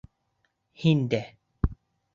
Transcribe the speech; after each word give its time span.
Һин 0.85 1.05
дә. 1.15 1.23